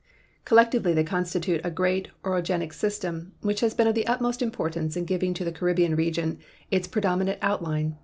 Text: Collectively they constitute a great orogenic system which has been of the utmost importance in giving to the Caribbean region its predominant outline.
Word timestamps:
Collectively 0.45 0.95
they 0.95 1.03
constitute 1.03 1.61
a 1.63 1.69
great 1.69 2.07
orogenic 2.23 2.73
system 2.73 3.33
which 3.41 3.59
has 3.59 3.75
been 3.75 3.85
of 3.85 3.93
the 3.93 4.07
utmost 4.07 4.41
importance 4.41 4.97
in 4.97 5.05
giving 5.05 5.31
to 5.31 5.45
the 5.45 5.51
Caribbean 5.51 5.95
region 5.95 6.39
its 6.71 6.87
predominant 6.87 7.37
outline. 7.43 7.97